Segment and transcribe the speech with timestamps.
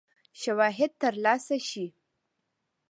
[0.41, 1.85] شواهد تر لاسه شي.